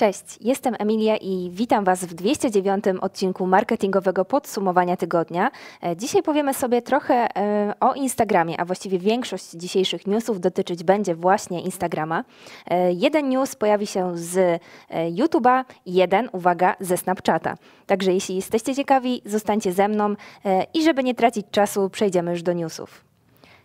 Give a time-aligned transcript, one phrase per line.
[0.00, 5.50] Cześć, jestem Emilia i witam Was w 209 odcinku marketingowego podsumowania tygodnia.
[5.82, 11.14] E, dzisiaj powiemy sobie trochę e, o Instagramie, a właściwie większość dzisiejszych newsów dotyczyć będzie
[11.14, 12.24] właśnie Instagrama.
[12.66, 17.56] E, jeden news pojawi się z YouTube'a, jeden, uwaga, ze Snapchata.
[17.86, 20.14] Także jeśli jesteście ciekawi, zostańcie ze mną
[20.74, 23.04] i żeby nie tracić czasu, przejdziemy już do newsów.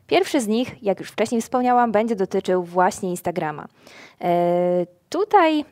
[0.07, 3.67] Pierwszy z nich, jak już wcześniej wspomniałam, będzie dotyczył właśnie Instagrama.
[5.09, 5.65] Tutaj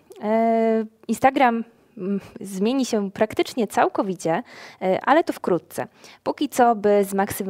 [1.07, 1.63] Instagram
[1.97, 4.43] mm, zmieni się praktycznie całkowicie,
[4.81, 5.87] e, ale to wkrótce.
[6.23, 7.05] Póki co, by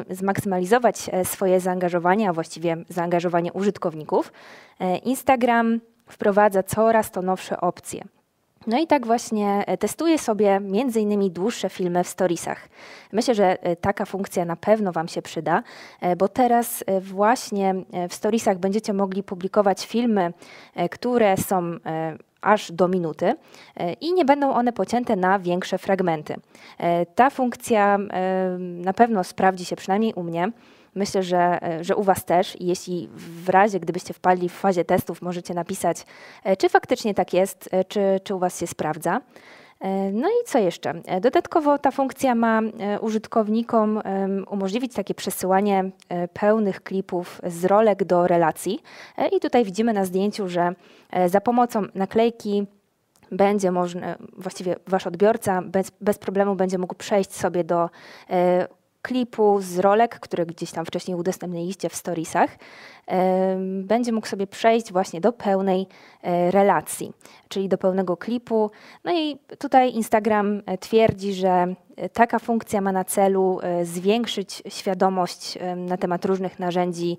[0.09, 4.34] zmaksymalizować e, swoje zaangażowanie, a właściwie zaangażowanie użytkowników,
[5.04, 8.04] Instagram wprowadza coraz to nowsze opcje.
[8.67, 12.70] No i tak właśnie testuję sobie między innymi dłuższe filmy w storiesach.
[13.12, 15.63] Myślę, że taka funkcja na pewno Wam się przyda,
[16.17, 17.76] bo teraz właśnie
[18.09, 20.34] w storiesach będziecie mogli publikować filmy,
[20.90, 21.80] które są
[22.44, 23.35] aż do minuty
[23.77, 26.35] e, i nie będą one pocięte na większe fragmenty.
[26.77, 30.52] E, ta funkcja e, na pewno sprawdzi się przynajmniej u mnie.
[30.96, 32.58] Myślę, że, że u Was też.
[32.60, 36.05] Jeśli w razie, gdybyście wpadli w fazie testów, możecie napisać,
[36.58, 39.21] czy faktycznie tak jest, czy, czy u Was się sprawdza.
[39.84, 40.94] E, no i co jeszcze?
[41.05, 44.02] E, dodatkowo ta funkcja ma e, użytkownikom
[44.49, 45.91] umożliwić takie przesyłanie
[46.34, 48.80] pełnych klipów z rolek do relacji.
[49.32, 50.76] I tutaj widzimy na zdjęciu, że
[51.27, 52.68] za pomocą naklejki
[53.32, 57.90] będzie można, właściwie wasz odbiorca bez, bez problemu będzie mógł przejść sobie do
[59.04, 62.57] klipu z rolek, które gdzieś tam wcześniej udostępniliście w storiesach,
[63.84, 65.88] będzie mógł sobie przejść właśnie do pełnej
[66.22, 67.13] e, relacji,
[67.50, 68.72] czyli do pełnego klipu.
[69.03, 71.75] No i tutaj Instagram e, twierdzi, że
[72.13, 77.18] taka funkcja ma na celu zwiększyć świadomość na temat różnych narzędzi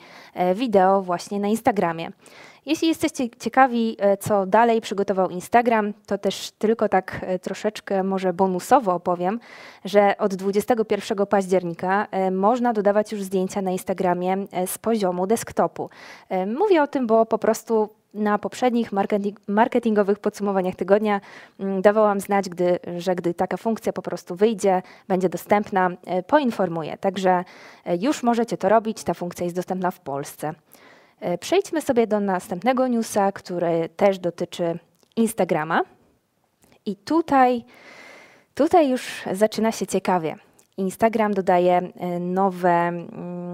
[0.55, 2.12] wideo właśnie na Instagramie.
[2.67, 8.33] Jeśli jesteście ciekawi, e, co dalej przygotował Instagram, to też tylko tak e, troszeczkę może
[8.33, 9.41] bonusowo opowiem,
[9.84, 14.36] że od 21 października e, można dodawać już zdjęcia na Instagramie
[14.67, 15.90] z poziomu desktopu.
[16.58, 21.20] Mówię o tym, bo po prostu na poprzednich marketing, marketingowych podsumowaniach tygodnia
[21.61, 25.91] mm, dawałam znać, gdy, że gdy taka funkcja po prostu wyjdzie, będzie dostępna,
[26.27, 26.97] poinformuję.
[26.98, 27.45] Także
[28.01, 30.55] już możecie to robić, ta funkcja jest dostępna w Polsce.
[31.20, 34.79] E, przejdźmy sobie do następnego newsa, który też dotyczy
[35.17, 35.83] Instagrama.
[36.86, 37.64] I tutaj,
[38.55, 40.36] tutaj już zaczyna się ciekawie.
[40.77, 43.53] Instagram dodaje e, nowe, mm,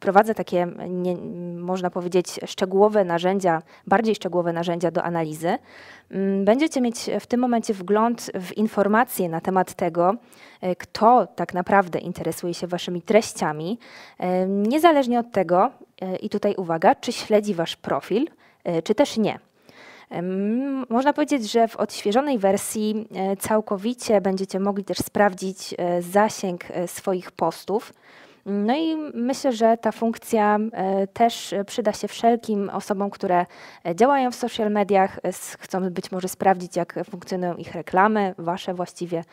[0.00, 1.16] wprowadza takie, nie,
[1.56, 5.58] można powiedzieć, szczegółowe narzędzia, bardziej szczegółowe narzędzia do analizy.
[6.10, 10.14] Mm, będziecie mieć w tym momencie wgląd w informacje na temat tego,
[10.60, 13.78] e, kto tak naprawdę interesuje się Waszymi treściami,
[14.46, 18.28] niezależnie od tego, E, I tutaj uwaga, czy śledzi Wasz profil,
[18.64, 19.38] e, czy też nie.
[20.88, 27.92] Można powiedzieć, że w odświeżonej wersji e, całkowicie będziecie mogli też sprawdzić zasięg swoich postów.
[28.46, 30.58] No i myślę, że ta funkcja
[31.12, 33.46] też przyda się wszelkim osobom, które
[33.94, 35.20] działają w social mediach,
[35.58, 39.24] chcą być może sprawdzić, jak funkcjonują ich reklamy, wasze właściwie.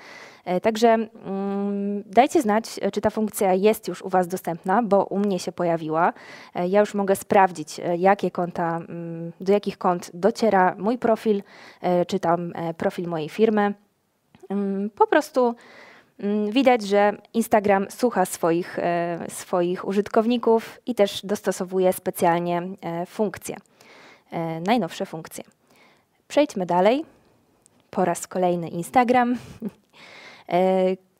[0.61, 5.39] Także mm, dajcie znać, czy ta funkcja jest już u Was dostępna, bo u mnie
[5.39, 6.13] się pojawiła.
[6.55, 11.43] Ja już mogę sprawdzić, jakie konta, mm, do jakich kont dociera mój profil,
[12.07, 13.73] czy tam profil mojej firmy.
[14.49, 15.55] Mm, po prostu
[16.49, 23.57] widać, że Instagram słucha swoich, e, swoich użytkowników i też dostosowuje specjalnie e, funkcje,
[24.31, 25.43] e, najnowsze funkcje.
[26.27, 27.05] Przejdźmy dalej.
[27.89, 29.35] Po raz kolejny Instagram.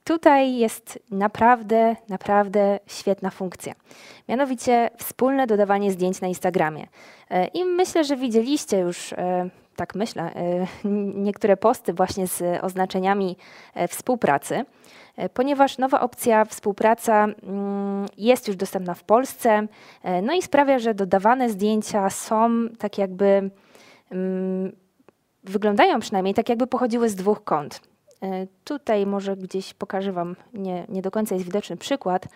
[0.04, 3.74] Tutaj jest naprawdę, naprawdę świetna funkcja.
[4.30, 6.88] Mianowicie wspólne dodawanie zdjęć na Instagramie.
[7.54, 9.14] I myślę, że widzieliście już,
[9.78, 10.32] tak myślę,
[11.28, 13.38] niektóre posty właśnie z oznaczeniami
[13.88, 14.66] współpracy.
[15.18, 19.68] E, ponieważ nowa opcja współpraca mm, jest już dostępna w Polsce,
[20.04, 22.50] e, no i sprawia, że dodawane zdjęcia są
[22.80, 23.50] tak jakby,
[24.12, 24.72] mm,
[25.44, 27.42] wyglądają przynajmniej tak jakby pochodziły z dwóch.
[27.52, 32.28] E, tutaj może gdzieś pokażę Wam, nie, nie do końca jest widoczny przykład,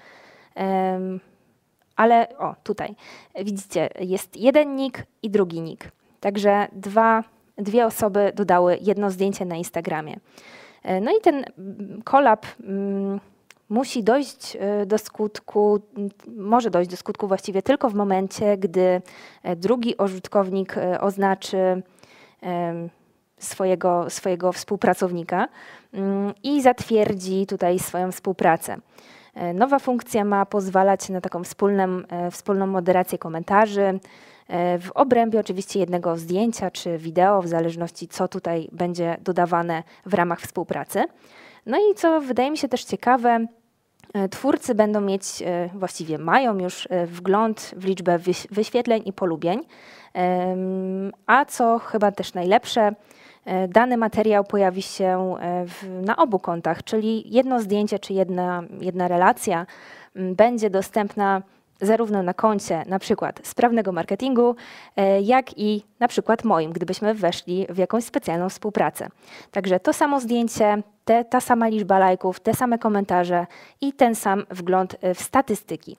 [1.96, 2.96] ale o, tutaj
[3.44, 5.92] widzicie, jest jeden nick i drugi nick.
[6.22, 7.24] Także dwa,
[7.58, 10.20] dwie osoby dodały jedno zdjęcie na Instagramie.
[10.84, 11.46] E, no i ten
[12.04, 13.20] kolab mm,
[13.70, 15.80] musi dojść e, do skutku,
[16.28, 19.02] może dojść do skutku właściwie tylko w momencie, gdy
[19.44, 21.82] e, drugi użytkownik oznaczy
[23.40, 25.48] swojego, swojego współpracownika
[25.94, 28.78] mm, i zatwierdzi tutaj swoją współpracę.
[29.54, 32.02] Nowa funkcja ma pozwalać na taką wspólną,
[32.32, 34.00] wspólną moderację komentarzy,
[34.80, 40.42] w obrębie oczywiście jednego zdjęcia czy wideo, w zależności co tutaj będzie dodawane w ramach
[40.42, 41.04] współpracy.
[41.66, 43.46] No i co wydaje mi się też ciekawe,
[44.32, 45.24] twórcy będą mieć,
[45.74, 48.20] właściwie mają już wgląd w liczbę
[48.52, 49.60] wyświetleń i polubień,
[51.26, 52.96] a co chyba też najlepsze, E,
[53.68, 59.08] dany materiał pojawi się e, w, na obu kontach, czyli jedno zdjęcie czy jedna, jedna
[59.08, 59.66] relacja
[60.16, 61.42] będzie dostępna
[61.82, 64.56] zarówno na koncie na przykład sprawnego marketingu,
[64.96, 69.10] e, jak i na przykład moim, gdybyśmy weszli w jakąś specjalną współpracę.
[69.52, 73.46] Także to samo zdjęcie, te, ta sama liczba lajków, te same komentarze
[73.82, 75.98] i ten sam wgląd w statystyki.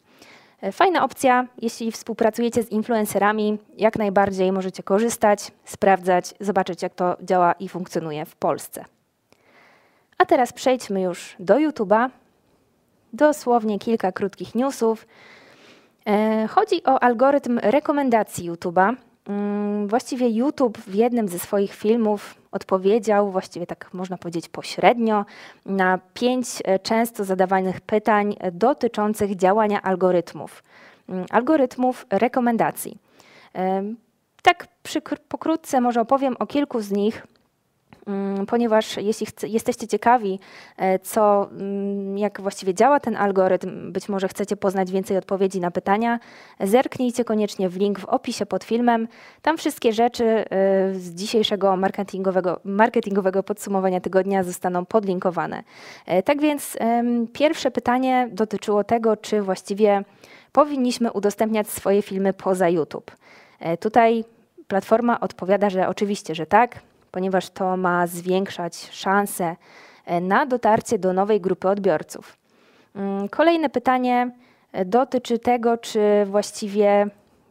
[0.63, 7.17] E, fajna opcja, jeśli współpracujecie z influencerami, jak najbardziej możecie korzystać, sprawdzać, zobaczyć jak to
[7.23, 8.85] działa i funkcjonuje w Polsce.
[10.19, 12.11] A teraz przejdźmy już do YouTube'a.
[13.13, 15.07] Dosłownie kilka krótkich newsów.
[16.07, 18.97] E, chodzi o algorytm rekomendacji YouTube'a.
[19.29, 25.25] Mm, właściwie YouTube w jednym ze swoich filmów odpowiedział, właściwie tak można powiedzieć pośrednio,
[25.67, 30.63] na pięć e, często zadawanych pytań dotyczących działania algorytmów,
[31.09, 32.99] mm, algorytmów rekomendacji.
[34.43, 34.69] Tak
[35.29, 37.27] pokrótce może opowiem o kilku z nich.
[38.07, 40.41] Mm, ponieważ jeśli jesteście ciekawi,
[40.77, 45.71] e, co, mm, jak właściwie działa ten algorytm, być może chcecie poznać więcej odpowiedzi na
[45.71, 46.21] pytania,
[46.61, 49.09] zerknijcie koniecznie w link w opisie pod filmem.
[49.43, 50.45] Tam wszystkie rzeczy e,
[50.95, 55.63] z dzisiejszego marketingowego, marketingowego podsumowania tygodnia zostaną podlinkowane.
[56.07, 56.79] E, tak więc
[57.33, 60.05] pierwsze pytanie dotyczyło tego, czy właściwie
[60.53, 63.11] powinniśmy udostępniać swoje filmy poza YouTube.
[63.81, 64.25] Tutaj
[64.69, 66.81] platforma odpowiada, że oczywiście, że tak
[67.13, 69.57] ponieważ to ma zwiększać szanse
[70.05, 72.37] e, na dotarcie do nowej grupy odbiorców.
[72.97, 74.31] Mm, kolejne pytanie
[74.73, 77.07] e, dotyczy tego, czy właściwie,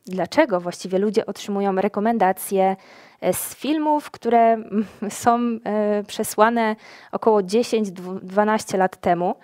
[0.05, 2.75] dlaczego właściwie ludzie otrzymują rekomendacje
[3.21, 5.39] e, z filmów, które mm, są
[6.07, 6.75] przesłane
[7.11, 9.35] około 10-12 lat temu.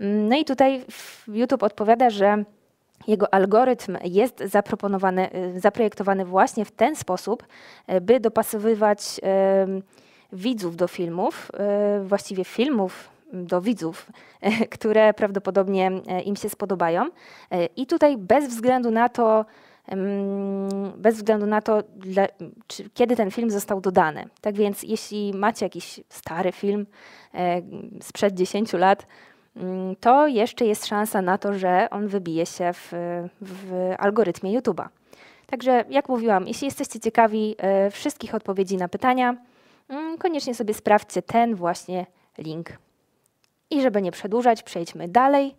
[0.00, 0.84] Mm, no i tutaj
[1.28, 2.44] YouTube odpowiada, że
[3.06, 4.48] jego algorytm jest y,
[5.60, 7.46] zaprojektowany właśnie w ten sposób,
[7.92, 9.20] y, by dopasowywać
[10.32, 11.50] widzów do filmów,
[12.00, 14.06] y, właściwie filmów do widzów,
[14.76, 15.90] które prawdopodobnie
[16.24, 17.06] im się spodobają.
[17.76, 19.44] I tutaj bez względu na to,
[20.96, 22.26] bez względu na to, dla,
[22.66, 24.24] czy, kiedy ten film został dodany.
[24.40, 26.86] Tak więc, jeśli macie jakiś stary film
[28.00, 29.29] sprzed 10 lat, Mm,
[30.00, 32.92] to jeszcze jest szansa na to, że on wybije się w,
[33.40, 34.88] w algorytmie YouTube'a.
[35.46, 39.36] Także, jak mówiłam, jeśli jesteście ciekawi e, wszystkich odpowiedzi na pytania,
[39.88, 42.06] mm, koniecznie sobie sprawdźcie ten właśnie
[42.38, 42.70] link.
[43.70, 45.54] I żeby nie przedłużać, przejdźmy dalej.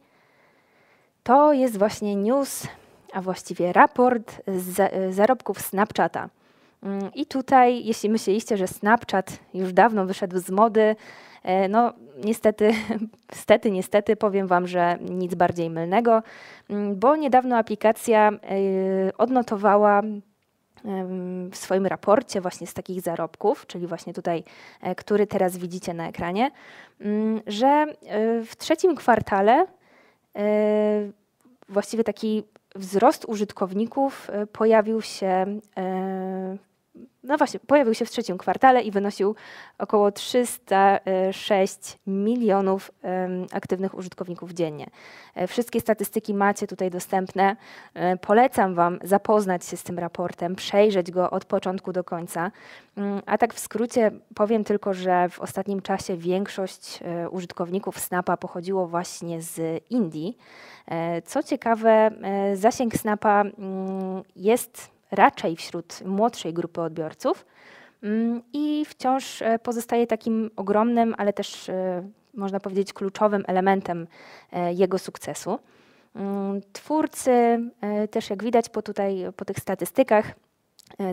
[1.24, 2.68] To jest właśnie news,
[3.14, 6.30] a właściwie raport z zarobków Snapchata.
[6.84, 10.96] Mm, I tutaj, jeśli myśleliście, że Snapchat już dawno wyszedł z mody,
[11.44, 11.94] E, no
[12.24, 12.72] niestety,
[13.36, 16.24] niestety, niestety powiem Wam, że nic bardziej mylnego,
[16.70, 18.38] mm, bo niedawno aplikacja e,
[19.18, 20.02] odnotowała
[21.52, 24.44] w swoim raporcie właśnie z takich zarobków, czyli właśnie tutaj,
[24.82, 26.52] e, który teraz widzicie na ekranie,
[27.02, 27.86] mm, że
[28.46, 29.66] w trzecim kwartale
[31.70, 32.44] właściwie taki
[32.76, 35.60] wzrost użytkowników pojawił się
[37.24, 39.36] no właśnie, pojawił się w trzecim kwartale i wynosił
[39.78, 42.92] około 306 milionów
[43.52, 44.88] aktywnych użytkowników dziennie.
[45.36, 47.56] E, wszystkie statystyki macie tutaj dostępne.
[47.94, 52.52] E, polecam Wam zapoznać się z tym raportem, przejrzeć go od początku do końca.
[52.98, 58.38] Mm, a tak w skrócie powiem tylko, że w ostatnim czasie większość e, użytkowników Snapa
[58.38, 60.38] pochodziło właśnie z Indii.
[61.26, 62.12] Co ciekawe,
[62.54, 67.46] zasięg Snapa mm, jest raczej wśród młodszej grupy odbiorców
[68.04, 72.04] mm, i wciąż e, pozostaje takim ogromnym, ale też e,
[72.34, 74.08] można powiedzieć kluczowym elementem
[74.52, 75.60] e, jego sukcesu.
[76.16, 77.32] Mm, twórcy
[78.12, 80.34] też jak widać po tutaj po tych statystykach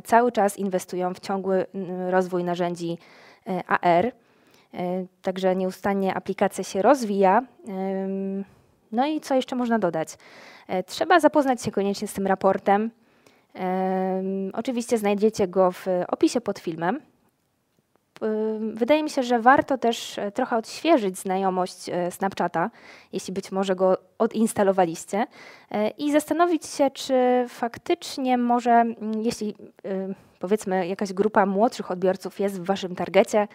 [0.04, 1.66] cały czas inwestują w ciągły
[2.10, 2.98] rozwój narzędzi
[3.66, 4.12] AR.
[5.22, 7.42] Także nieustannie aplikacja się rozwija.
[8.92, 10.08] No i co jeszcze można dodać?
[10.86, 12.90] Trzeba zapoznać się koniecznie z tym raportem.
[14.52, 17.00] Oczywiście znajdziecie go w opisie pod filmem.
[18.60, 22.70] Wydaje mi się, że warto też e, trochę odświeżyć znajomość e, Snapchata,
[23.12, 25.26] jeśli być może go odinstalowaliście,
[25.70, 27.14] e, i zastanowić się, czy
[27.48, 28.84] faktycznie może,
[29.22, 29.54] jeśli
[30.38, 33.48] powiedzmy jakaś grupa młodszych odbiorców jest w waszym targecie,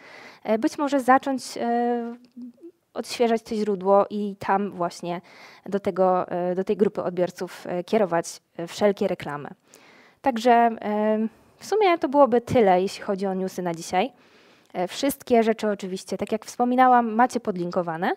[0.60, 1.44] być może zacząć
[2.94, 5.22] odświeżać to źródło i tam właśnie
[5.66, 9.50] do, tego, do tej grupy odbiorców kierować wszelkie reklamy.
[10.24, 10.70] Także
[11.58, 14.12] w sumie to byłoby tyle, jeśli chodzi o newsy na dzisiaj.
[14.88, 18.12] Wszystkie rzeczy oczywiście, tak jak wspominałam, macie podlinkowane.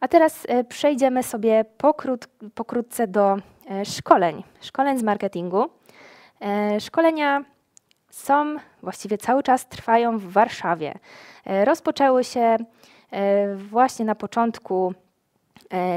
[0.00, 3.36] A teraz przejdziemy sobie pokrót, pokrótce do
[3.84, 5.68] szkoleń, szkoleń z marketingu.
[6.80, 7.44] Szkolenia
[8.10, 10.94] są, właściwie cały czas trwają w Warszawie.
[11.64, 12.56] Rozpoczęły się
[13.54, 14.94] właśnie na początku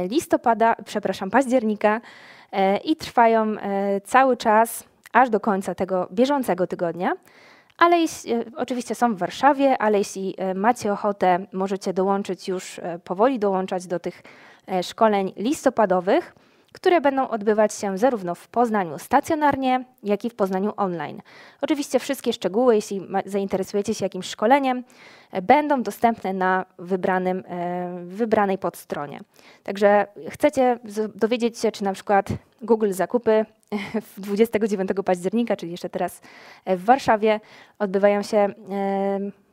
[0.10, 2.02] listopada, przepraszam, października
[2.84, 3.56] i trwają
[4.04, 7.14] cały czas aż do końca tego bieżącego tygodnia.
[7.78, 13.88] Ale jeśli, oczywiście są w Warszawie, ale jeśli macie ochotę, możecie dołączyć już powoli dołączać
[13.88, 14.24] do tych
[14.82, 16.36] szkoleń listopadowych
[16.74, 21.22] które będą odbywać się zarówno w Poznaniu stacjonarnie, jak i w Poznaniu online.
[21.62, 24.84] Oczywiście wszystkie szczegóły, jeśli zainteresujecie się jakimś szkoleniem,
[25.32, 29.20] e, będą dostępne na wybranym, e, wybranej podstronie.
[29.64, 30.80] Także chcecie
[31.16, 32.30] dowiedzieć się, czy na przykład
[32.62, 33.46] Google Zakupy
[34.18, 36.22] 29 października, czyli jeszcze teraz
[36.66, 37.40] e, w Warszawie,
[37.80, 38.54] odbywają się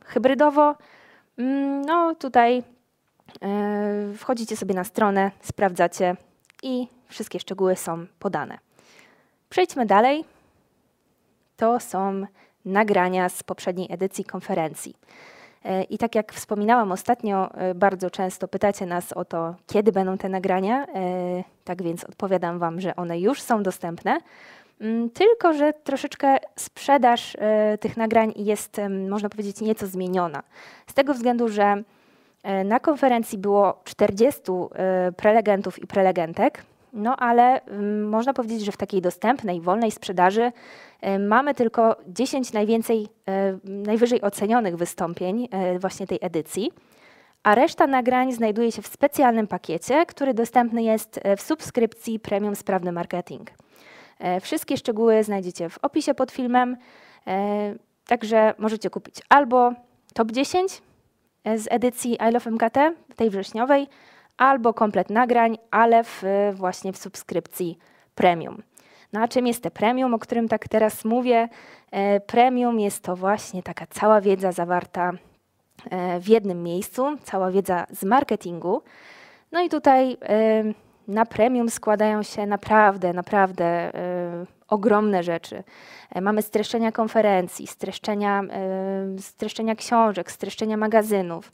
[0.05, 0.75] hybrydowo.
[1.37, 2.63] Mm, no tutaj
[4.17, 6.15] wchodzicie sobie na stronę, sprawdzacie
[6.63, 8.57] i wszystkie szczegóły są podane.
[9.49, 10.25] Przejdźmy dalej.
[11.57, 12.25] To są
[12.65, 14.95] nagrania z poprzedniej edycji konferencji.
[15.65, 20.17] E, I tak jak wspominałam ostatnio, e, bardzo często pytacie nas o to, kiedy będą
[20.17, 20.85] te nagrania.
[20.85, 24.19] E, tak więc odpowiadam Wam, że one już są dostępne.
[24.81, 27.37] Mm, tylko, że troszeczkę sprzedaż
[27.79, 30.43] tych nagrań jest, można powiedzieć, nieco zmieniona.
[30.87, 31.83] Z tego względu, że
[32.65, 34.41] na konferencji było 40
[35.17, 40.51] prelegentów i prelegentek, no ale mm, można powiedzieć, że w takiej dostępnej, wolnej sprzedaży
[41.07, 43.07] y, mamy tylko 10 najwięcej,
[43.63, 46.71] y, najwyżej ocenionych wystąpień y, właśnie tej edycji,
[47.43, 52.91] a reszta nagrań znajduje się w specjalnym pakiecie, który dostępny jest w subskrypcji Premium Sprawny
[52.91, 53.51] Marketing.
[54.41, 56.77] Wszystkie szczegóły znajdziecie w opisie pod filmem,
[58.07, 59.73] także możecie kupić albo
[60.13, 60.81] top 10
[61.45, 63.87] z edycji I Love MKT, tej wrześniowej,
[64.39, 67.77] albo komplet nagrań, ale w, właśnie w subskrypcji
[68.15, 68.61] premium.
[69.13, 71.49] No a czym jest te premium, o którym tak teraz mówię?
[71.91, 75.11] E, premium jest to właśnie taka cała wiedza zawarta
[75.89, 78.81] e, w jednym miejscu, cała wiedza z marketingu.
[79.51, 80.63] No i tutaj e,
[81.07, 83.91] na premium składają się naprawdę, naprawdę
[84.67, 85.63] ogromne rzeczy.
[86.21, 88.43] Mamy streszczenia konferencji, streszczenia,
[89.19, 91.51] streszczenia książek, streszczenia magazynów.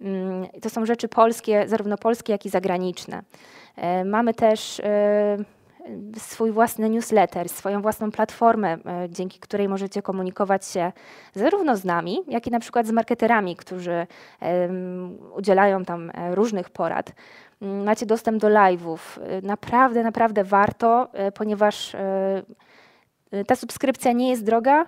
[0.00, 3.22] Mm, to są rzeczy polskie, zarówno polskie, jak i zagraniczne.
[3.76, 5.36] E, mamy też e,
[6.16, 8.78] swój własny newsletter, swoją własną platformę, e,
[9.08, 10.92] dzięki której możecie komunikować się
[11.34, 14.06] zarówno z nami, jak i na przykład z marketerami, którzy
[15.36, 17.12] udzielają tam różnych porad.
[17.62, 18.98] Mm, macie dostęp do live'ów.
[19.42, 21.96] Naprawdę, naprawdę warto, ponieważ
[23.46, 24.86] ta subskrypcja nie jest droga,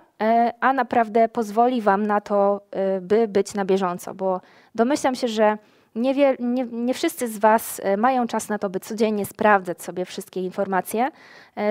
[0.61, 2.61] a naprawdę pozwoli Wam na to,
[3.01, 4.41] by być na bieżąco, bo
[4.75, 5.59] Domyślam się, że
[5.95, 10.05] nie, wie, nie, nie, wszyscy z Was mają czas na to, by codziennie sprawdzać sobie
[10.05, 11.09] wszystkie informacje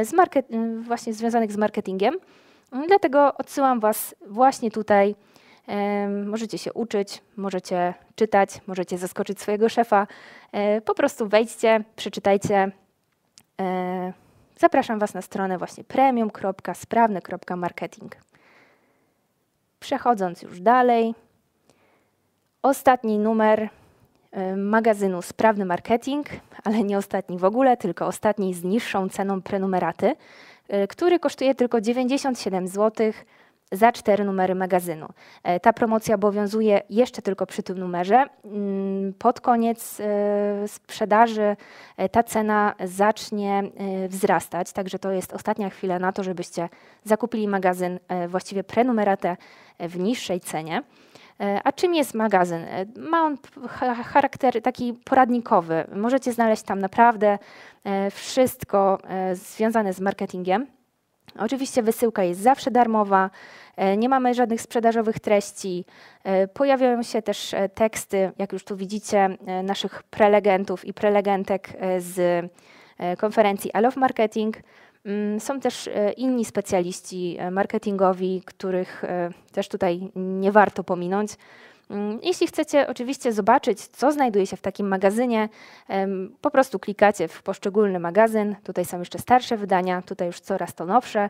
[0.04, 0.48] z market,
[0.82, 2.16] właśnie związanych z marketingiem.
[2.88, 5.16] Dlatego odsyłam Was właśnie tutaj.
[6.26, 10.08] Możecie się uczyć, możecie czytać, możecie zaskoczyć swojego szefa.
[10.86, 12.72] Po prostu wejdźcie, przeczytajcie.
[14.60, 18.16] Zapraszam Was na stronę właśnie premium.sprawny.marketing.
[19.80, 21.14] Przechodząc już dalej,
[22.62, 23.70] Ostatni numer y,
[24.58, 26.28] magazynu Sprawny Marketing,
[26.64, 30.16] ale nie ostatni w ogóle, tylko ostatni z niższą ceną prenumeraty,
[30.74, 33.12] y, który kosztuje tylko 97 zł
[33.72, 35.08] za cztery numery magazynu.
[35.44, 38.26] E, ta promocja obowiązuje jeszcze tylko przy tym numerze.
[38.46, 40.04] Mm, pod koniec y,
[40.68, 41.56] sprzedaży
[41.98, 43.64] e, ta cena zacznie
[44.08, 46.70] wzrastać, także to jest ostatnia chwila na to, żebyście
[47.04, 49.38] zakupili magazyn, e, właściwie prenumeratę
[49.80, 50.84] w niższej cenie.
[51.40, 52.64] E, a czym jest magazyn?
[52.64, 53.38] E, ma on
[54.04, 55.84] charakter taki poradnikowy.
[55.96, 57.38] Możecie znaleźć tam naprawdę
[57.84, 58.98] e, wszystko
[59.34, 60.68] związane z marketingiem.
[61.38, 63.30] Oczywiście wysyłka jest zawsze darmowa,
[63.98, 65.86] nie mamy żadnych sprzedażowych treści.
[66.54, 72.46] Pojawiają się też teksty, jak już tu widzicie, naszych prelegentów i prelegentek z
[73.18, 74.58] konferencji I Love Marketing.
[75.06, 81.32] Mm, są też e, inni specjaliści e, marketingowi, których e, też tutaj nie warto pominąć.
[81.90, 85.50] Mm, jeśli chcecie oczywiście zobaczyć, co znajduje się w takim magazynie,
[86.42, 88.56] po prostu klikacie w poszczególny magazyn.
[88.64, 91.30] Tutaj są jeszcze starsze wydania, tutaj już coraz to nowsze.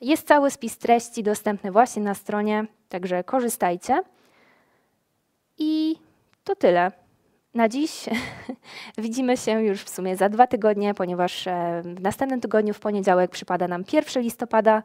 [0.00, 4.02] Jest cały spis treści dostępny właśnie na stronie, także korzystajcie.
[5.58, 5.96] I
[6.44, 6.92] to tyle.
[7.54, 8.04] Na dziś
[8.98, 11.48] widzimy się już w sumie za dwa tygodnie, ponieważ
[11.82, 14.82] w następnym tygodniu w poniedziałek przypada nam 1 listopada.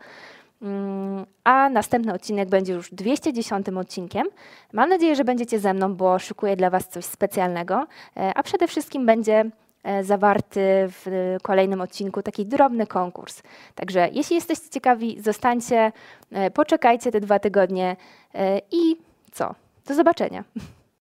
[0.62, 4.28] Mm, A następny odcinek będzie już 210 odcinkiem.
[4.74, 7.88] Mam nadzieję, że będziecie ze mną, bo szykuję dla Was coś specjalnego,
[8.18, 9.46] e, a przede wszystkim będzie
[9.84, 13.44] e, zawarty w kolejnym odcinku taki drobny konkurs.
[13.76, 15.92] Także jeśli jesteście ciekawi, zostańcie,
[16.32, 17.96] e, poczekajcie te dwa tygodnie
[18.36, 18.98] e, i
[19.32, 19.56] co?
[19.88, 20.44] Do zobaczenia.